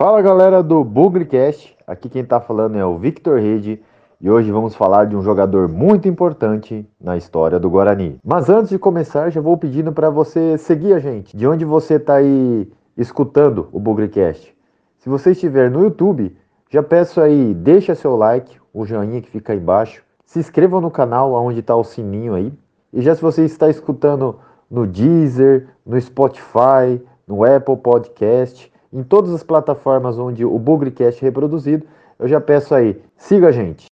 Fala 0.00 0.22
galera 0.22 0.62
do 0.62 0.82
Bugrecast, 0.82 1.76
aqui 1.86 2.08
quem 2.08 2.24
tá 2.24 2.40
falando 2.40 2.78
é 2.78 2.82
o 2.82 2.96
Victor 2.96 3.38
Rede 3.38 3.82
e 4.18 4.30
hoje 4.30 4.50
vamos 4.50 4.74
falar 4.74 5.04
de 5.04 5.14
um 5.14 5.20
jogador 5.20 5.68
muito 5.68 6.08
importante 6.08 6.88
na 6.98 7.18
história 7.18 7.60
do 7.60 7.68
Guarani. 7.68 8.18
Mas 8.24 8.48
antes 8.48 8.70
de 8.70 8.78
começar, 8.78 9.28
já 9.28 9.42
vou 9.42 9.58
pedindo 9.58 9.92
para 9.92 10.08
você 10.08 10.56
seguir 10.56 10.94
a 10.94 10.98
gente, 10.98 11.36
de 11.36 11.46
onde 11.46 11.66
você 11.66 11.98
tá 11.98 12.14
aí 12.14 12.66
escutando 12.96 13.68
o 13.72 13.78
Bugrecast. 13.78 14.56
Se 14.96 15.10
você 15.10 15.32
estiver 15.32 15.70
no 15.70 15.82
YouTube, 15.82 16.34
já 16.70 16.82
peço 16.82 17.20
aí, 17.20 17.52
deixa 17.52 17.94
seu 17.94 18.16
like, 18.16 18.58
o 18.72 18.86
joinha 18.86 19.20
que 19.20 19.28
fica 19.28 19.52
aí 19.52 19.58
embaixo, 19.58 20.02
se 20.24 20.38
inscreva 20.38 20.80
no 20.80 20.90
canal 20.90 21.34
onde 21.34 21.60
está 21.60 21.76
o 21.76 21.84
sininho 21.84 22.32
aí. 22.32 22.50
E 22.90 23.02
já 23.02 23.14
se 23.14 23.20
você 23.20 23.44
está 23.44 23.68
escutando 23.68 24.38
no 24.70 24.86
Deezer, 24.86 25.68
no 25.84 26.00
Spotify, 26.00 27.02
no 27.28 27.44
Apple 27.44 27.76
Podcast, 27.76 28.72
em 28.92 29.02
todas 29.02 29.32
as 29.32 29.42
plataformas 29.42 30.18
onde 30.18 30.44
o 30.44 30.58
Bugrecast 30.58 31.22
é 31.22 31.28
reproduzido, 31.28 31.86
eu 32.18 32.28
já 32.28 32.40
peço 32.40 32.74
aí, 32.74 33.00
siga 33.16 33.48
a 33.48 33.52
gente. 33.52 33.86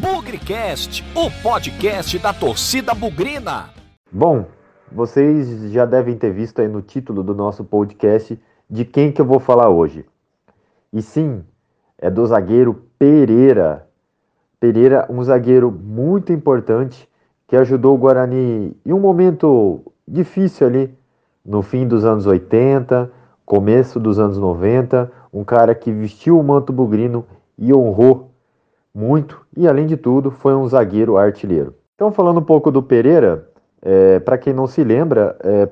Bugrecast, 0.00 1.04
o 1.14 1.30
podcast 1.42 2.18
da 2.18 2.32
torcida 2.32 2.94
bugrina. 2.94 3.70
Bom, 4.10 4.46
vocês 4.90 5.70
já 5.70 5.84
devem 5.84 6.16
ter 6.16 6.32
visto 6.32 6.60
aí 6.60 6.68
no 6.68 6.82
título 6.82 7.22
do 7.22 7.34
nosso 7.34 7.62
podcast 7.62 8.38
de 8.68 8.84
quem 8.84 9.12
que 9.12 9.20
eu 9.20 9.24
vou 9.24 9.38
falar 9.38 9.68
hoje. 9.68 10.04
E 10.92 11.02
sim, 11.02 11.44
é 11.98 12.10
do 12.10 12.26
zagueiro 12.26 12.82
Pereira. 12.98 13.86
Pereira, 14.58 15.06
um 15.10 15.22
zagueiro 15.22 15.70
muito 15.70 16.32
importante 16.32 17.08
que 17.46 17.56
ajudou 17.56 17.94
o 17.94 17.98
Guarani 17.98 18.76
em 18.84 18.92
um 18.92 19.00
momento 19.00 19.80
difícil 20.06 20.66
ali 20.66 20.94
no 21.44 21.62
fim 21.62 21.86
dos 21.86 22.04
anos 22.04 22.26
80, 22.26 23.10
começo 23.48 23.98
dos 23.98 24.18
anos 24.18 24.36
90, 24.36 25.10
um 25.32 25.42
cara 25.42 25.74
que 25.74 25.90
vestiu 25.90 26.38
o 26.38 26.44
manto 26.44 26.70
bugrino 26.70 27.24
e 27.56 27.72
honrou 27.72 28.30
muito 28.94 29.40
e 29.56 29.66
além 29.66 29.86
de 29.86 29.96
tudo 29.96 30.30
foi 30.30 30.54
um 30.54 30.68
zagueiro 30.68 31.16
artilheiro. 31.16 31.74
Então 31.94 32.12
falando 32.12 32.40
um 32.40 32.44
pouco 32.44 32.70
do 32.70 32.82
Pereira, 32.82 33.48
é, 33.80 34.18
para 34.20 34.36
quem 34.36 34.52
não 34.52 34.66
se 34.66 34.84
lembra, 34.84 35.34
é, 35.40 35.66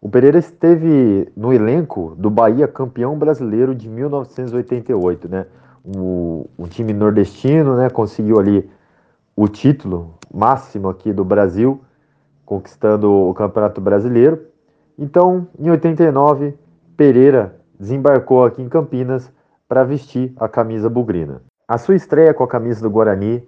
o 0.00 0.08
Pereira 0.08 0.38
esteve 0.38 1.30
no 1.36 1.52
elenco 1.52 2.14
do 2.16 2.30
Bahia 2.30 2.66
campeão 2.66 3.18
brasileiro 3.18 3.74
de 3.74 3.86
1988, 3.86 5.28
né? 5.28 5.46
O, 5.84 6.46
um 6.58 6.66
time 6.66 6.94
nordestino, 6.94 7.76
né? 7.76 7.90
Conseguiu 7.90 8.40
ali 8.40 8.66
o 9.36 9.46
título 9.46 10.14
máximo 10.32 10.88
aqui 10.88 11.12
do 11.12 11.22
Brasil, 11.22 11.82
conquistando 12.46 13.12
o 13.12 13.34
Campeonato 13.34 13.78
Brasileiro. 13.78 14.40
Então, 14.98 15.46
em 15.58 15.70
89, 15.70 16.54
Pereira 17.00 17.56
desembarcou 17.78 18.44
aqui 18.44 18.60
em 18.60 18.68
Campinas 18.68 19.32
para 19.66 19.82
vestir 19.84 20.34
a 20.38 20.46
camisa 20.46 20.90
bugrina. 20.90 21.40
A 21.66 21.78
sua 21.78 21.94
estreia 21.94 22.34
com 22.34 22.44
a 22.44 22.46
camisa 22.46 22.82
do 22.82 22.90
Guarani 22.90 23.42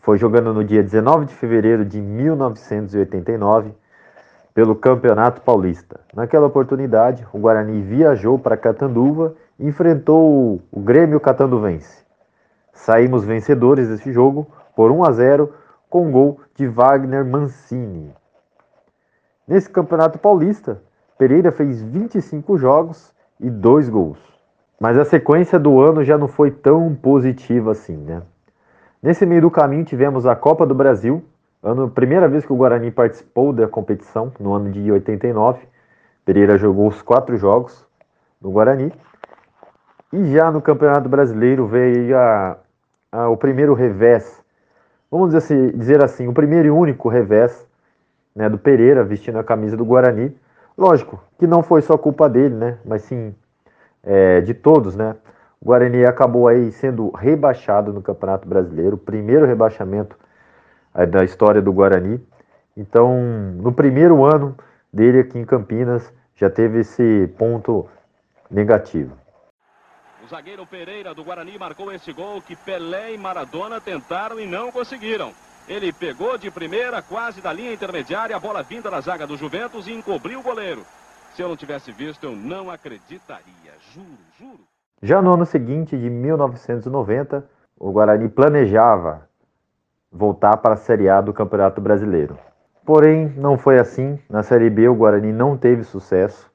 foi 0.00 0.16
jogando 0.16 0.54
no 0.54 0.64
dia 0.64 0.82
19 0.82 1.26
de 1.26 1.34
fevereiro 1.34 1.84
de 1.84 2.00
1989 2.00 3.74
pelo 4.54 4.74
Campeonato 4.74 5.42
Paulista. 5.42 6.00
Naquela 6.14 6.46
oportunidade, 6.46 7.28
o 7.34 7.38
Guarani 7.38 7.82
viajou 7.82 8.38
para 8.38 8.56
Catanduva 8.56 9.34
e 9.58 9.66
enfrentou 9.68 10.62
o 10.72 10.80
Grêmio 10.80 11.20
Catanduvense. 11.20 12.02
Saímos 12.72 13.26
vencedores 13.26 13.90
desse 13.90 14.10
jogo 14.10 14.46
por 14.74 14.90
1 14.90 15.04
a 15.04 15.12
0 15.12 15.52
com 15.90 16.10
gol 16.10 16.40
de 16.54 16.66
Wagner 16.66 17.26
Mancini. 17.26 18.10
Nesse 19.46 19.68
Campeonato 19.68 20.18
Paulista, 20.18 20.80
Pereira 21.18 21.50
fez 21.50 21.82
25 21.82 22.58
jogos 22.58 23.12
e 23.40 23.50
2 23.50 23.88
gols. 23.88 24.18
Mas 24.78 24.98
a 24.98 25.04
sequência 25.04 25.58
do 25.58 25.80
ano 25.80 26.04
já 26.04 26.18
não 26.18 26.28
foi 26.28 26.50
tão 26.50 26.94
positiva 26.94 27.72
assim, 27.72 27.96
né? 27.96 28.22
Nesse 29.02 29.24
meio 29.24 29.42
do 29.42 29.50
caminho 29.50 29.84
tivemos 29.84 30.26
a 30.26 30.36
Copa 30.36 30.66
do 30.66 30.74
Brasil, 30.74 31.24
ano, 31.62 31.88
primeira 31.88 32.28
vez 32.28 32.44
que 32.44 32.52
o 32.52 32.56
Guarani 32.56 32.90
participou 32.90 33.52
da 33.52 33.66
competição, 33.66 34.32
no 34.38 34.52
ano 34.52 34.70
de 34.70 34.90
89. 34.90 35.66
Pereira 36.24 36.58
jogou 36.58 36.88
os 36.88 37.00
quatro 37.02 37.36
jogos 37.36 37.86
no 38.40 38.50
Guarani. 38.50 38.92
E 40.12 40.32
já 40.32 40.50
no 40.50 40.60
Campeonato 40.60 41.08
Brasileiro 41.08 41.66
veio 41.66 42.16
a, 42.16 42.58
a, 43.10 43.28
o 43.28 43.36
primeiro 43.36 43.74
revés, 43.74 44.42
vamos 45.10 45.28
dizer 45.28 45.38
assim, 45.38 45.76
dizer 45.76 46.04
assim, 46.04 46.28
o 46.28 46.32
primeiro 46.32 46.68
e 46.68 46.70
único 46.70 47.08
revés 47.08 47.66
né, 48.34 48.48
do 48.48 48.58
Pereira 48.58 49.02
vestindo 49.02 49.38
a 49.38 49.44
camisa 49.44 49.76
do 49.76 49.84
Guarani. 49.84 50.36
Lógico 50.76 51.22
que 51.38 51.46
não 51.46 51.62
foi 51.62 51.80
só 51.82 51.96
culpa 51.96 52.28
dele, 52.28 52.54
né, 52.54 52.78
mas 52.84 53.02
sim 53.02 53.34
é, 54.02 54.40
de 54.40 54.54
todos, 54.54 54.94
né? 54.94 55.16
O 55.60 55.66
Guarani 55.66 56.04
acabou 56.04 56.46
aí 56.46 56.70
sendo 56.70 57.10
rebaixado 57.10 57.92
no 57.92 58.02
Campeonato 58.02 58.46
Brasileiro, 58.46 58.96
primeiro 58.96 59.46
rebaixamento 59.46 60.16
é, 60.94 61.06
da 61.06 61.24
história 61.24 61.62
do 61.62 61.72
Guarani. 61.72 62.20
Então, 62.76 63.18
no 63.56 63.72
primeiro 63.72 64.24
ano 64.24 64.56
dele 64.92 65.20
aqui 65.20 65.38
em 65.38 65.44
Campinas, 65.44 66.12
já 66.34 66.50
teve 66.50 66.80
esse 66.80 67.26
ponto 67.38 67.88
negativo. 68.50 69.16
O 70.22 70.28
zagueiro 70.28 70.66
Pereira 70.66 71.14
do 71.14 71.24
Guarani 71.24 71.58
marcou 71.58 71.92
esse 71.92 72.12
gol 72.12 72.42
que 72.42 72.54
Pelé 72.54 73.14
e 73.14 73.18
Maradona 73.18 73.80
tentaram 73.80 74.38
e 74.38 74.46
não 74.46 74.70
conseguiram. 74.70 75.32
Ele 75.68 75.92
pegou 75.92 76.38
de 76.38 76.50
primeira, 76.50 77.02
quase 77.02 77.40
da 77.40 77.52
linha 77.52 77.72
intermediária, 77.72 78.36
a 78.36 78.40
bola 78.40 78.62
vinda 78.62 78.88
da 78.88 79.00
zaga 79.00 79.26
do 79.26 79.36
Juventus 79.36 79.88
e 79.88 79.92
encobriu 79.92 80.38
o 80.38 80.42
goleiro. 80.42 80.82
Se 81.34 81.42
eu 81.42 81.48
não 81.48 81.56
tivesse 81.56 81.90
visto, 81.90 82.24
eu 82.24 82.36
não 82.36 82.70
acreditaria. 82.70 83.72
Juro, 83.92 84.06
juro. 84.38 84.60
Já 85.02 85.20
no 85.20 85.34
ano 85.34 85.44
seguinte, 85.44 85.96
de 85.96 86.08
1990, 86.08 87.44
o 87.78 87.90
Guarani 87.90 88.28
planejava 88.28 89.28
voltar 90.10 90.56
para 90.58 90.74
a 90.74 90.78
Série 90.78 91.08
A 91.08 91.20
do 91.20 91.34
Campeonato 91.34 91.80
Brasileiro. 91.80 92.38
Porém, 92.84 93.34
não 93.36 93.58
foi 93.58 93.78
assim. 93.78 94.18
Na 94.30 94.44
Série 94.44 94.70
B, 94.70 94.88
o 94.88 94.94
Guarani 94.94 95.32
não 95.32 95.56
teve 95.56 95.82
sucesso. 95.82 96.50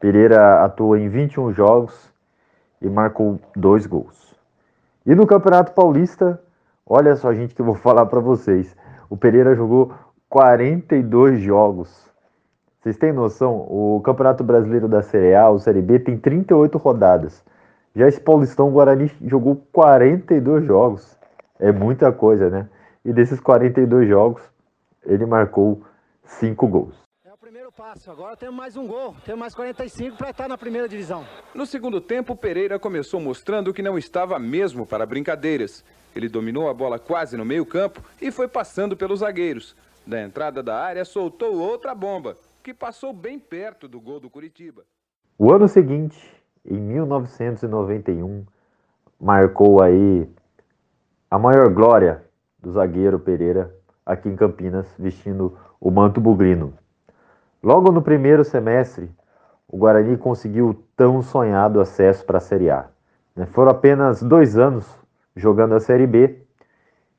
Pereira 0.00 0.64
atuou 0.64 0.96
em 0.96 1.08
21 1.08 1.52
jogos 1.52 2.10
e 2.80 2.88
marcou 2.88 3.38
dois 3.54 3.86
gols. 3.86 4.34
E 5.06 5.14
no 5.14 5.26
Campeonato 5.26 5.72
Paulista, 5.72 6.42
olha 6.86 7.16
só, 7.16 7.32
gente, 7.32 7.54
que 7.54 7.60
eu 7.60 7.66
vou 7.66 7.74
falar 7.74 8.06
para 8.06 8.20
vocês. 8.20 8.76
O 9.08 9.16
Pereira 9.16 9.54
jogou 9.54 9.92
42 10.28 11.40
jogos 11.40 12.12
vocês 12.82 12.96
têm 12.96 13.12
noção? 13.12 13.58
O 13.70 14.00
Campeonato 14.04 14.42
Brasileiro 14.42 14.88
da 14.88 15.02
Série 15.02 15.36
A, 15.36 15.48
o 15.48 15.58
Série 15.60 15.80
B, 15.80 16.00
tem 16.00 16.18
38 16.18 16.78
rodadas. 16.78 17.40
Já 17.94 18.08
esse 18.08 18.20
Paulistão, 18.20 18.72
Guarani 18.72 19.08
jogou 19.24 19.64
42 19.70 20.64
jogos. 20.64 21.16
É 21.60 21.70
muita 21.70 22.10
coisa, 22.10 22.50
né? 22.50 22.68
E 23.04 23.12
desses 23.12 23.38
42 23.38 24.08
jogos, 24.08 24.42
ele 25.06 25.24
marcou 25.24 25.80
5 26.24 26.66
gols. 26.66 27.01
Primeiro 27.72 27.94
passo. 27.94 28.10
Agora 28.10 28.36
temos 28.36 28.54
mais 28.54 28.76
um 28.76 28.86
gol. 28.86 29.16
Temos 29.24 29.40
mais 29.40 29.54
45 29.54 30.16
para 30.16 30.30
estar 30.30 30.48
na 30.48 30.58
primeira 30.58 30.88
divisão. 30.88 31.24
No 31.54 31.64
segundo 31.64 32.00
tempo, 32.00 32.36
Pereira 32.36 32.78
começou 32.78 33.20
mostrando 33.20 33.72
que 33.72 33.82
não 33.82 33.96
estava 33.96 34.38
mesmo 34.38 34.86
para 34.86 35.06
brincadeiras. 35.06 35.84
Ele 36.14 36.28
dominou 36.28 36.68
a 36.68 36.74
bola 36.74 36.98
quase 36.98 37.36
no 37.36 37.44
meio-campo 37.44 38.02
e 38.20 38.30
foi 38.30 38.46
passando 38.46 38.96
pelos 38.96 39.20
zagueiros. 39.20 39.74
Da 40.06 40.20
entrada 40.20 40.62
da 40.62 40.76
área, 40.76 41.04
soltou 41.04 41.56
outra 41.56 41.94
bomba 41.94 42.36
que 42.62 42.74
passou 42.74 43.12
bem 43.12 43.38
perto 43.38 43.88
do 43.88 44.00
gol 44.00 44.20
do 44.20 44.30
Curitiba. 44.30 44.82
O 45.38 45.52
ano 45.52 45.66
seguinte, 45.66 46.18
em 46.64 46.78
1991, 46.78 48.44
marcou 49.20 49.82
aí 49.82 50.28
a 51.30 51.38
maior 51.38 51.68
glória 51.72 52.24
do 52.58 52.72
zagueiro 52.72 53.18
Pereira 53.18 53.74
aqui 54.04 54.28
em 54.28 54.36
Campinas, 54.36 54.86
vestindo 54.98 55.56
o 55.80 55.90
manto 55.90 56.20
bugrino. 56.20 56.74
Logo 57.62 57.92
no 57.92 58.02
primeiro 58.02 58.44
semestre, 58.44 59.08
o 59.68 59.76
Guarani 59.76 60.16
conseguiu 60.16 60.70
o 60.70 60.74
tão 60.74 61.22
sonhado 61.22 61.80
acesso 61.80 62.24
para 62.24 62.38
a 62.38 62.40
Série 62.40 62.70
A. 62.70 62.86
Né? 63.36 63.46
Foram 63.46 63.70
apenas 63.70 64.22
dois 64.22 64.58
anos 64.58 64.86
jogando 65.36 65.74
a 65.74 65.80
Série 65.80 66.06
B 66.06 66.38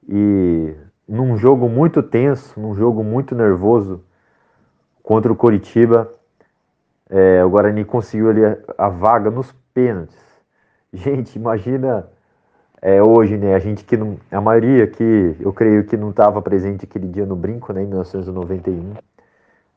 e 0.08 0.76
num 1.08 1.38
jogo 1.38 1.70
muito 1.70 2.04
tenso, 2.04 2.60
num 2.60 2.74
jogo 2.74 3.04
muito 3.04 3.34
nervoso, 3.34 4.04
contra 5.02 5.32
o 5.32 5.36
Coritiba, 5.36 6.10
é, 7.10 7.44
o 7.44 7.50
Guarani 7.50 7.86
conseguiu 7.86 8.30
ali 8.30 8.46
a, 8.46 8.58
a, 8.78 8.90
vaga 8.90 9.30
nos 9.30 9.52
pênaltis. 9.74 10.18
Gente, 10.92 11.36
imagina 11.38 12.08
é, 12.82 13.02
hoje, 13.02 13.38
né? 13.38 13.56
A 13.56 13.60
gente 13.60 13.84
que 13.84 13.98
não. 13.98 14.18
A 14.32 14.42
maioria 14.42 14.88
que 14.88 15.36
eu 15.40 15.52
creio 15.54 15.86
que 15.86 15.98
não 15.98 16.10
estava 16.10 16.42
presente 16.42 16.86
aquele 16.86 17.08
dia 17.08 17.26
no 17.26 17.36
Brinco, 17.36 17.74
né? 17.74 17.82
Em 17.84 17.88
1991. 17.88 18.94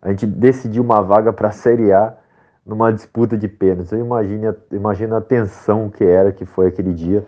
A 0.00 0.10
gente 0.10 0.26
decidiu 0.26 0.82
uma 0.82 1.00
vaga 1.00 1.32
para 1.32 1.48
a 1.48 1.52
Série 1.52 1.92
A 1.92 2.14
numa 2.64 2.92
disputa 2.92 3.36
de 3.36 3.48
pênaltis. 3.48 3.92
Eu 3.92 4.00
imagino, 4.70 5.16
a 5.16 5.20
tensão 5.20 5.88
que 5.88 6.04
era, 6.04 6.32
que 6.32 6.44
foi 6.44 6.66
aquele 6.66 6.92
dia. 6.92 7.24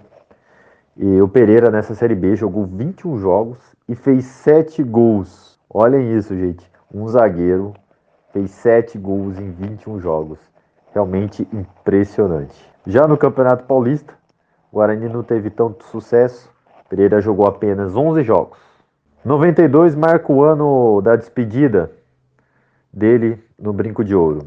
E 0.96 1.20
o 1.20 1.28
Pereira 1.28 1.70
nessa 1.70 1.94
Série 1.94 2.14
B 2.14 2.34
jogou 2.34 2.66
21 2.66 3.18
jogos 3.18 3.58
e 3.88 3.94
fez 3.94 4.24
7 4.24 4.82
gols. 4.82 5.58
Olhem 5.70 6.16
isso, 6.16 6.36
gente. 6.36 6.70
Um 6.92 7.06
zagueiro 7.06 7.72
fez 8.32 8.50
7 8.50 8.98
gols 8.98 9.38
em 9.38 9.50
21 9.50 10.00
jogos. 10.00 10.38
Realmente 10.92 11.46
impressionante. 11.52 12.72
Já 12.86 13.06
no 13.06 13.16
Campeonato 13.16 13.64
Paulista, 13.64 14.14
o 14.72 14.76
Guarani 14.76 15.08
não 15.08 15.22
teve 15.22 15.50
tanto 15.50 15.84
sucesso. 15.84 16.50
Pereira 16.88 17.20
jogou 17.20 17.46
apenas 17.46 17.94
11 17.94 18.22
jogos. 18.22 18.58
92 19.24 19.94
marca 19.94 20.32
o 20.32 20.42
ano 20.42 21.00
da 21.00 21.14
despedida 21.14 21.92
dele 22.98 23.42
no 23.58 23.72
Brinco 23.72 24.04
de 24.04 24.14
Ouro. 24.14 24.42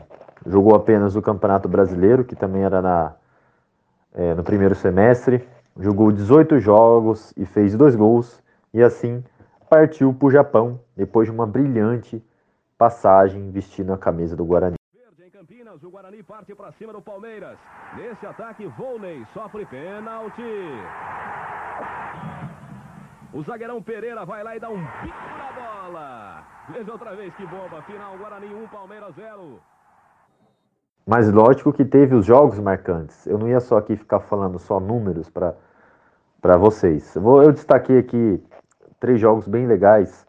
Jogou 0.46 0.76
apenas 0.76 1.16
o 1.16 1.22
Campeonato 1.22 1.70
Brasileiro, 1.70 2.24
que 2.26 2.36
também 2.36 2.64
era 2.64 2.82
na, 2.82 3.16
é, 4.14 4.34
no 4.34 4.44
primeiro 4.44 4.76
semestre. 4.76 5.48
Jogou 5.80 6.12
18 6.12 6.60
jogos 6.60 7.34
e 7.38 7.46
fez 7.46 7.76
dois 7.76 7.96
gols. 7.96 8.44
E 8.74 8.84
assim 8.84 9.24
partiu 9.70 10.14
para 10.14 10.28
o 10.28 10.32
Japão, 10.32 10.80
depois 10.96 11.28
de 11.28 11.34
uma 11.34 11.48
brilhante 11.48 12.22
passagem 12.78 13.50
vestindo 13.52 13.94
a 13.94 13.98
camisa 13.98 14.36
do 14.36 14.46
Guarani. 14.46 14.76
O 15.84 15.90
Guarani 15.90 16.22
parte 16.22 16.54
para 16.54 16.72
cima 16.74 16.92
do 16.92 17.02
Palmeiras. 17.02 17.58
Nesse 17.96 18.26
ataque, 18.26 18.68
Volney 18.78 19.26
sofre 19.34 19.66
pênalti. 19.66 20.44
O 23.34 23.42
zagueirão 23.44 23.82
Pereira 23.82 24.26
vai 24.26 24.44
lá 24.44 24.56
e 24.58 24.60
dá 24.60 24.70
um 24.70 24.78
bico 24.78 25.26
na 25.38 25.52
bola. 25.54 26.44
Veja 26.70 26.92
outra 26.92 27.16
vez 27.16 27.34
que 27.36 27.46
bomba. 27.46 27.82
Final 27.84 28.18
Guarani 28.18 28.54
1, 28.54 28.68
Palmeiras 28.68 29.16
0. 29.16 29.60
Mas 31.08 31.32
lógico 31.32 31.72
que 31.72 31.86
teve 31.86 32.14
os 32.14 32.26
jogos 32.26 32.60
marcantes. 32.60 33.26
Eu 33.26 33.38
não 33.38 33.48
ia 33.48 33.62
só 33.62 33.78
aqui 33.78 33.96
ficar 33.96 34.20
falando 34.20 34.60
só 34.60 34.80
números 34.82 35.30
para 35.30 36.58
vocês. 36.58 37.16
Eu, 37.16 37.22
vou, 37.22 37.42
eu 37.42 37.54
destaquei 37.54 38.00
aqui 38.00 38.44
três 39.00 39.20
jogos 39.20 39.48
bem 39.48 39.66
legais 39.66 40.28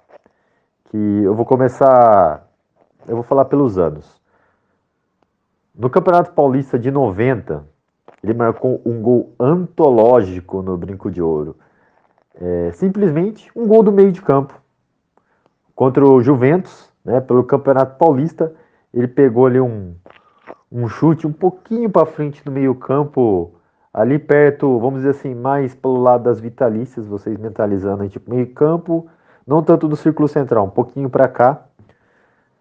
que 0.85 0.97
eu 0.97 1.35
vou 1.35 1.45
começar. 1.45 2.47
Eu 3.09 3.17
vou 3.17 3.25
falar 3.25 3.47
pelos 3.47 3.79
anos. 3.79 4.23
No 5.75 5.91
Campeonato 5.91 6.33
Paulista 6.33 6.79
de 6.79 6.91
90, 6.91 7.67
ele 8.23 8.35
marcou 8.35 8.81
um 8.87 9.03
gol 9.03 9.35
antológico 9.41 10.63
no 10.63 10.77
Brinco 10.77 11.11
de 11.11 11.21
Ouro. 11.21 11.57
É, 12.41 12.71
simplesmente 12.73 13.51
um 13.55 13.67
gol 13.67 13.83
do 13.83 13.93
meio 13.93 14.11
de 14.11 14.23
campo. 14.23 14.55
Contra 15.75 16.05
o 16.05 16.23
Juventus, 16.23 16.91
né, 17.05 17.21
pelo 17.21 17.45
Campeonato 17.45 17.99
Paulista, 17.99 18.55
ele 18.93 19.09
pegou 19.09 19.47
ali 19.47 19.61
um, 19.61 19.95
um 20.71 20.89
chute 20.89 21.27
um 21.27 21.33
pouquinho 21.33 21.91
para 21.91 22.07
frente 22.07 22.45
no 22.45 22.53
meio 22.53 22.75
campo, 22.75 23.53
ali 23.93 24.19
perto, 24.19 24.79
vamos 24.79 25.01
dizer 25.01 25.11
assim, 25.11 25.35
mais 25.35 25.75
pelo 25.75 26.01
lado 26.01 26.25
das 26.25 26.41
vitalícias, 26.41 27.07
vocês 27.07 27.37
mentalizando 27.39 28.03
aí, 28.03 28.09
tipo 28.09 28.31
meio 28.31 28.47
campo, 28.53 29.07
não 29.47 29.63
tanto 29.63 29.89
do 29.89 29.97
círculo 29.97 30.29
central, 30.29 30.65
um 30.65 30.71
pouquinho 30.71 31.11
para 31.11 31.29
cá, 31.29 31.67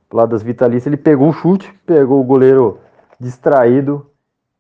pro 0.10 0.18
lado 0.18 0.30
das 0.30 0.44
vitalícias, 0.44 0.88
ele 0.88 0.98
pegou 0.98 1.28
um 1.28 1.34
chute, 1.34 1.74
pegou 1.86 2.20
o 2.20 2.24
goleiro 2.24 2.80
distraído 3.20 4.06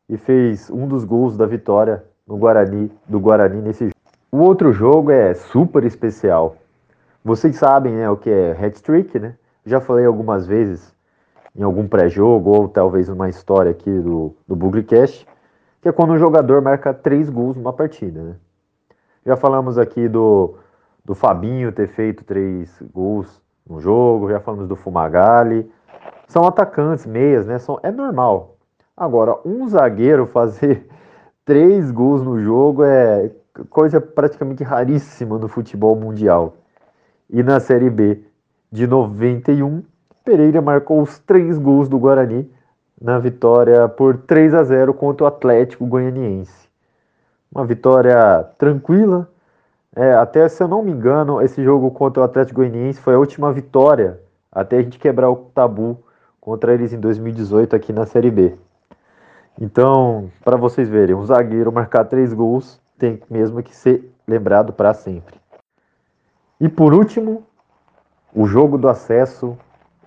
e 0.07 0.17
fez 0.17 0.69
um 0.69 0.87
dos 0.87 1.03
gols 1.03 1.35
da 1.35 1.45
vitória 1.45 2.03
no 2.27 2.37
Guarani, 2.37 2.91
do 3.07 3.19
Guarani 3.19 3.61
nesse 3.61 3.85
jogo. 3.85 4.00
O 4.33 4.37
outro 4.37 4.71
jogo 4.71 5.11
é 5.11 5.33
super 5.33 5.83
especial. 5.83 6.55
Vocês 7.21 7.57
sabem 7.57 7.95
né, 7.95 8.09
o 8.09 8.15
que 8.15 8.29
é 8.29 8.51
hat-trick, 8.53 9.19
né? 9.19 9.35
Já 9.65 9.81
falei 9.81 10.05
algumas 10.05 10.47
vezes 10.47 10.95
em 11.53 11.63
algum 11.63 11.85
pré-jogo 11.85 12.49
ou 12.49 12.69
talvez 12.69 13.09
numa 13.09 13.27
história 13.27 13.71
aqui 13.71 13.91
do, 13.91 14.33
do 14.47 14.55
Bugrecast, 14.55 15.27
que 15.81 15.89
é 15.89 15.91
quando 15.91 16.13
um 16.13 16.17
jogador 16.17 16.61
marca 16.61 16.93
três 16.93 17.29
gols 17.29 17.57
numa 17.57 17.73
partida, 17.73 18.23
né? 18.23 18.35
Já 19.25 19.35
falamos 19.35 19.77
aqui 19.77 20.07
do, 20.07 20.55
do 21.03 21.13
Fabinho 21.13 21.73
ter 21.73 21.89
feito 21.89 22.23
três 22.23 22.81
gols 22.93 23.41
no 23.69 23.81
jogo, 23.81 24.29
já 24.29 24.39
falamos 24.39 24.65
do 24.65 24.77
Fumagalli. 24.77 25.69
São 26.29 26.47
atacantes, 26.47 27.05
meias, 27.05 27.45
né? 27.45 27.59
São, 27.59 27.81
é 27.83 27.91
normal. 27.91 28.55
Agora, 28.95 29.37
um 29.43 29.67
zagueiro 29.67 30.25
fazer 30.31 30.87
três 31.43 31.91
gols 31.91 32.23
no 32.23 32.39
jogo 32.39 32.85
é 32.85 33.29
coisa 33.69 33.99
praticamente 33.99 34.63
raríssima 34.63 35.37
no 35.37 35.47
futebol 35.47 35.95
mundial. 35.95 36.57
E 37.29 37.43
na 37.43 37.59
Série 37.59 37.89
B 37.89 38.23
de 38.71 38.87
91, 38.87 39.83
Pereira 40.23 40.61
marcou 40.61 41.01
os 41.01 41.19
três 41.19 41.57
gols 41.57 41.89
do 41.89 41.97
Guarani 41.97 42.49
na 43.01 43.17
vitória 43.17 43.87
por 43.89 44.17
3 44.17 44.53
a 44.53 44.63
0 44.63 44.93
contra 44.93 45.23
o 45.23 45.27
Atlético 45.27 45.85
Goianiense. 45.85 46.69
Uma 47.53 47.65
vitória 47.65 48.43
tranquila. 48.57 49.27
É, 49.95 50.13
até 50.13 50.47
se 50.47 50.63
eu 50.63 50.67
não 50.67 50.83
me 50.83 50.91
engano, 50.91 51.41
esse 51.41 51.63
jogo 51.63 51.91
contra 51.91 52.21
o 52.21 52.25
Atlético 52.25 52.61
Goianiense 52.61 53.01
foi 53.01 53.15
a 53.15 53.19
última 53.19 53.51
vitória 53.51 54.19
até 54.51 54.77
a 54.77 54.81
gente 54.81 54.99
quebrar 54.99 55.29
o 55.29 55.35
tabu 55.35 56.03
contra 56.39 56.73
eles 56.73 56.91
em 56.91 56.99
2018 56.99 57.75
aqui 57.75 57.93
na 57.93 58.05
Série 58.05 58.31
B. 58.31 58.55
Então, 59.59 60.29
para 60.43 60.57
vocês 60.57 60.89
verem, 60.89 61.15
um 61.15 61.25
zagueiro 61.25 61.71
marcar 61.71 62.05
três 62.05 62.33
gols 62.33 62.80
tem 63.01 63.19
mesmo 63.27 63.63
que 63.63 63.75
ser 63.75 64.13
lembrado 64.27 64.71
para 64.71 64.93
sempre. 64.93 65.35
E 66.59 66.69
por 66.69 66.93
último, 66.93 67.43
o 68.31 68.45
jogo 68.45 68.77
do 68.77 68.87
acesso 68.87 69.57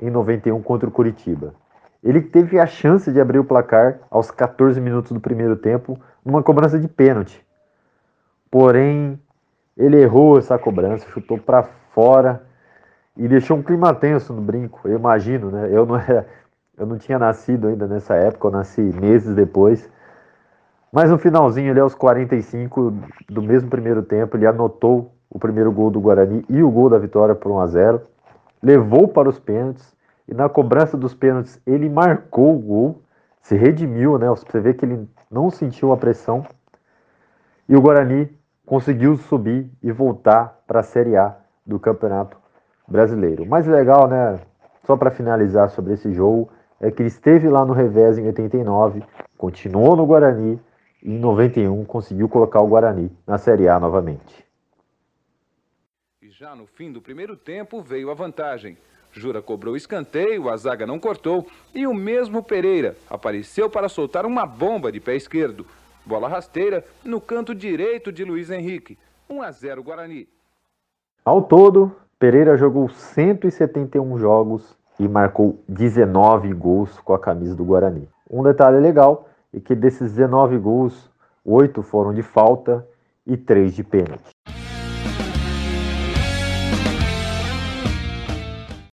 em 0.00 0.08
91 0.08 0.62
contra 0.62 0.88
o 0.88 0.92
Curitiba. 0.92 1.52
Ele 2.04 2.20
teve 2.20 2.60
a 2.60 2.66
chance 2.66 3.10
de 3.10 3.20
abrir 3.20 3.40
o 3.40 3.44
placar 3.44 3.98
aos 4.08 4.30
14 4.30 4.80
minutos 4.80 5.10
do 5.10 5.18
primeiro 5.18 5.56
tempo 5.56 5.98
numa 6.24 6.40
cobrança 6.40 6.78
de 6.78 6.86
pênalti. 6.86 7.44
Porém, 8.48 9.18
ele 9.76 10.00
errou 10.00 10.38
essa 10.38 10.56
cobrança, 10.56 11.08
chutou 11.08 11.36
para 11.36 11.64
fora 11.64 12.46
e 13.16 13.26
deixou 13.26 13.56
um 13.56 13.62
clima 13.62 13.92
tenso 13.92 14.32
no 14.32 14.40
brinco. 14.40 14.86
Eu 14.86 14.96
imagino, 14.96 15.50
né? 15.50 15.68
Eu 15.72 15.84
não 15.84 15.96
era, 15.96 16.28
eu 16.78 16.86
não 16.86 16.96
tinha 16.96 17.18
nascido 17.18 17.66
ainda 17.66 17.88
nessa 17.88 18.14
época, 18.14 18.46
eu 18.46 18.52
nasci 18.52 18.80
meses 18.80 19.34
depois. 19.34 19.90
Mas 20.94 21.10
no 21.10 21.18
finalzinho, 21.18 21.72
ali 21.72 21.80
aos 21.80 21.92
45 21.92 22.94
do 23.28 23.42
mesmo 23.42 23.68
primeiro 23.68 24.00
tempo, 24.00 24.36
ele 24.36 24.46
anotou 24.46 25.12
o 25.28 25.40
primeiro 25.40 25.72
gol 25.72 25.90
do 25.90 26.00
Guarani 26.00 26.44
e 26.48 26.62
o 26.62 26.70
gol 26.70 26.88
da 26.88 26.98
vitória 26.98 27.34
por 27.34 27.50
1 27.50 27.58
a 27.58 27.66
0. 27.66 28.00
Levou 28.62 29.08
para 29.08 29.28
os 29.28 29.40
pênaltis 29.40 29.92
e 30.28 30.32
na 30.32 30.48
cobrança 30.48 30.96
dos 30.96 31.12
pênaltis 31.12 31.60
ele 31.66 31.88
marcou 31.88 32.54
o 32.54 32.60
gol, 32.60 33.02
se 33.42 33.56
redimiu, 33.56 34.16
né? 34.18 34.28
Você 34.28 34.60
vê 34.60 34.72
que 34.72 34.84
ele 34.84 35.08
não 35.28 35.50
sentiu 35.50 35.90
a 35.90 35.96
pressão. 35.96 36.46
E 37.68 37.74
o 37.74 37.80
Guarani 37.80 38.30
conseguiu 38.64 39.16
subir 39.16 39.68
e 39.82 39.90
voltar 39.90 40.60
para 40.64 40.78
a 40.78 40.84
Série 40.84 41.16
A 41.16 41.34
do 41.66 41.80
Campeonato 41.80 42.36
Brasileiro. 42.86 43.42
O 43.42 43.48
mais 43.48 43.66
legal, 43.66 44.06
né, 44.06 44.38
só 44.84 44.96
para 44.96 45.10
finalizar 45.10 45.70
sobre 45.70 45.94
esse 45.94 46.12
jogo, 46.12 46.48
é 46.80 46.88
que 46.92 47.02
ele 47.02 47.08
esteve 47.08 47.48
lá 47.48 47.64
no 47.64 47.72
revés 47.72 48.16
em 48.16 48.26
89, 48.28 49.02
continuou 49.36 49.96
no 49.96 50.06
Guarani 50.06 50.60
em 51.04 51.18
91 51.18 51.84
conseguiu 51.84 52.28
colocar 52.28 52.60
o 52.60 52.66
Guarani 52.66 53.10
na 53.26 53.36
Série 53.36 53.68
A 53.68 53.78
novamente. 53.78 54.44
E 56.22 56.30
já 56.30 56.56
no 56.56 56.66
fim 56.66 56.90
do 56.90 57.02
primeiro 57.02 57.36
tempo 57.36 57.82
veio 57.82 58.10
a 58.10 58.14
vantagem. 58.14 58.78
Jura 59.12 59.42
cobrou 59.42 59.76
escanteio, 59.76 60.48
a 60.48 60.56
zaga 60.56 60.86
não 60.86 60.98
cortou 60.98 61.46
e 61.74 61.86
o 61.86 61.94
mesmo 61.94 62.42
Pereira 62.42 62.96
apareceu 63.08 63.68
para 63.68 63.88
soltar 63.88 64.24
uma 64.24 64.46
bomba 64.46 64.90
de 64.90 64.98
pé 64.98 65.14
esquerdo. 65.14 65.66
Bola 66.06 66.26
rasteira 66.26 66.84
no 67.04 67.20
canto 67.20 67.54
direito 67.54 68.10
de 68.10 68.24
Luiz 68.24 68.50
Henrique. 68.50 68.98
1 69.28 69.42
a 69.42 69.50
0 69.52 69.82
Guarani. 69.82 70.28
Ao 71.24 71.42
todo, 71.42 71.94
Pereira 72.18 72.56
jogou 72.56 72.88
171 72.88 74.18
jogos 74.18 74.76
e 74.98 75.06
marcou 75.06 75.62
19 75.68 76.52
gols 76.54 76.98
com 77.00 77.14
a 77.14 77.18
camisa 77.18 77.54
do 77.54 77.64
Guarani. 77.64 78.08
Um 78.28 78.42
detalhe 78.42 78.80
legal 78.80 79.28
e 79.54 79.60
que 79.60 79.74
desses 79.74 80.12
19 80.12 80.58
gols, 80.58 81.10
8 81.44 81.82
foram 81.82 82.12
de 82.12 82.22
falta 82.22 82.86
e 83.26 83.36
3 83.36 83.74
de 83.74 83.84
pênalti. 83.84 84.30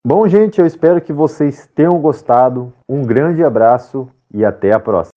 Bom, 0.07 0.26
gente, 0.29 0.61
eu 0.61 0.67
espero 0.67 1.00
que 1.00 1.12
vocês 1.12 1.69
tenham 1.75 1.99
gostado. 2.00 2.73
Um 2.88 3.02
grande 3.02 3.43
abraço 3.45 4.09
e 4.33 4.45
até 4.45 4.73
a 4.73 4.81
próxima. 4.81 5.10